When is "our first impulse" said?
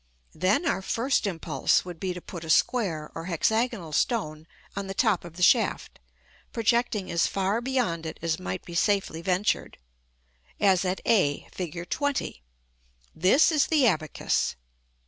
0.67-1.85